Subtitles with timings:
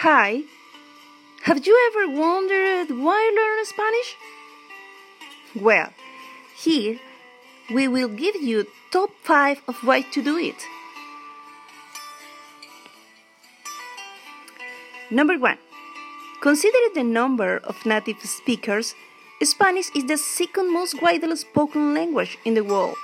[0.00, 0.42] Hi.
[1.44, 4.14] Have you ever wondered why learn Spanish?
[5.54, 5.88] Well,
[6.54, 7.00] here
[7.72, 10.62] we will give you top 5 of why to do it.
[15.10, 15.56] Number 1.
[16.42, 18.94] Considering the number of native speakers,
[19.42, 22.96] Spanish is the second most widely spoken language in the world,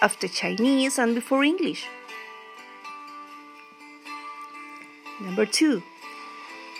[0.00, 1.84] after Chinese and before English.
[5.20, 5.82] Number 2.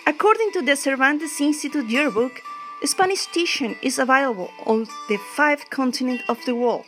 [0.09, 2.41] According to the Cervantes Institute yearbook,
[2.83, 6.85] Spanish teaching is available on the five continents of the world.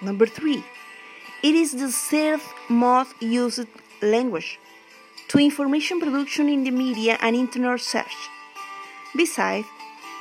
[0.00, 0.64] Number 3.
[1.42, 3.68] It is the third most used
[4.00, 4.58] language
[5.28, 8.16] to information production in the media and internet search.
[9.14, 9.66] Besides,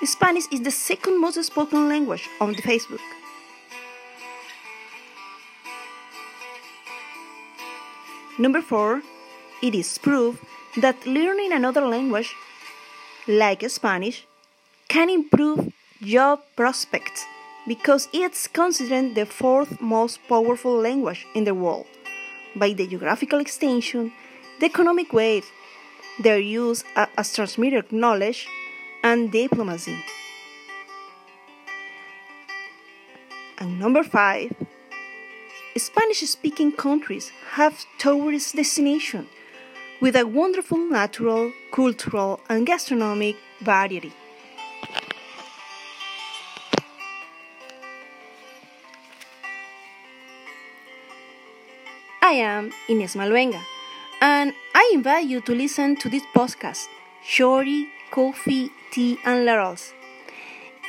[0.03, 3.05] Spanish is the second most spoken language on the Facebook.
[8.37, 9.01] Number 4.
[9.63, 10.39] It is proof
[10.77, 12.35] that learning another language,
[13.27, 14.27] like Spanish,
[14.87, 17.25] can improve job prospects
[17.67, 21.87] because it's considered the fourth most powerful language in the world
[22.55, 24.13] by the geographical extension,
[24.59, 25.43] the economic weight,
[26.19, 28.47] their use uh, as transmitter knowledge,
[29.03, 29.97] and diplomacy.
[33.57, 34.53] And number five,
[35.77, 39.27] Spanish speaking countries have tourist destinations
[40.01, 44.13] with a wonderful natural, cultural, and gastronomic variety.
[52.21, 53.61] I am Ines Maluenga,
[54.21, 56.87] and I invite you to listen to this podcast,
[57.25, 59.93] Shori, Coffee, Tea, and Laurels.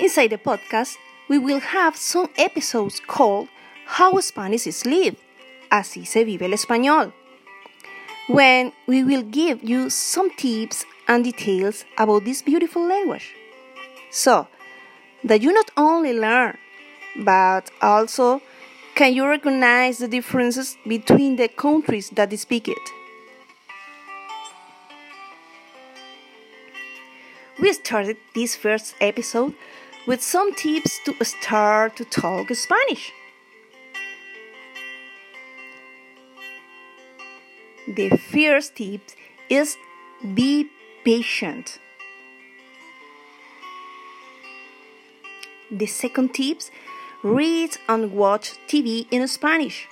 [0.01, 0.97] Inside the podcast,
[1.29, 3.49] we will have some episodes called
[3.91, 5.17] How Spanish is Lived,
[5.71, 7.13] Así se vive el español,
[8.29, 13.35] when we will give you some tips and details about this beautiful language.
[14.11, 14.47] So,
[15.25, 16.59] that you not only learn,
[17.17, 18.43] but also
[18.95, 22.91] can you recognize the differences between the countries that speak it?
[27.59, 29.55] We started this first episode
[30.07, 33.13] with some tips to start to talk Spanish.
[37.89, 39.01] The first tip
[39.49, 39.79] is
[40.35, 40.69] be
[41.05, 41.79] patient.
[45.71, 46.61] The second tip
[47.23, 49.89] read and watch TV in Spanish.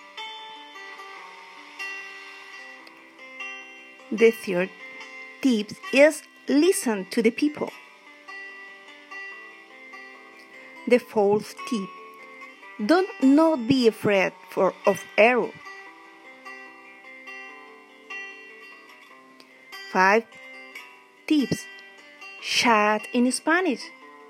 [4.12, 4.68] The third
[5.40, 7.70] tip is listen to the people.
[10.86, 11.88] The fourth tip
[12.84, 15.50] don't not be afraid for, of error.
[19.96, 20.24] Five
[21.26, 21.64] tips
[22.42, 23.80] chat in Spanish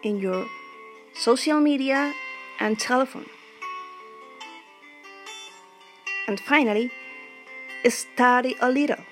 [0.05, 0.47] in your
[1.13, 2.15] social media
[2.61, 3.27] and telephone.
[6.29, 6.93] And finally,
[7.89, 9.03] study a little.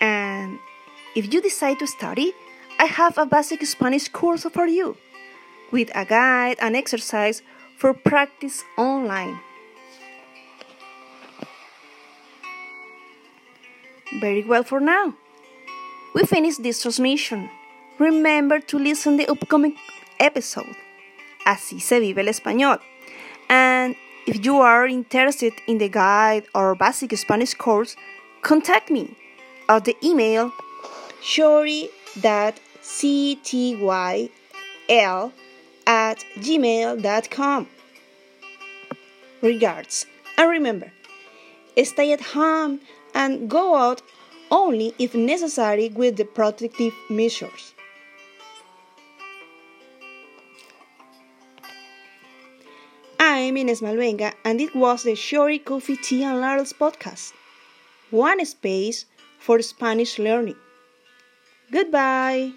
[0.00, 0.58] And
[1.14, 2.32] if you decide to study,
[2.80, 4.96] I have a basic Spanish course for you
[5.70, 7.42] with a guide and exercise
[7.78, 9.38] for practice online.
[14.18, 15.14] Very well for now.
[16.14, 17.48] We finished this transmission.
[17.98, 19.76] Remember to listen the upcoming
[20.18, 20.74] episode.
[21.46, 22.80] Así se vive el español.
[23.48, 23.94] And
[24.26, 27.96] if you are interested in the guide or basic Spanish course,
[28.42, 29.16] contact me
[29.68, 30.52] at the email
[31.22, 31.90] shori.ctyl
[35.86, 37.66] at gmail.com.
[39.42, 40.06] Regards.
[40.36, 40.92] And remember,
[41.84, 42.80] stay at home
[43.14, 44.02] and go out
[44.50, 47.74] only if necessary with the protective measures.
[53.18, 57.32] I'm Ines Maluenga, and it was the Shori Coffee Tea and Laurels podcast.
[58.10, 59.06] One space
[59.38, 60.56] for Spanish learning.
[61.70, 62.52] Goodbye.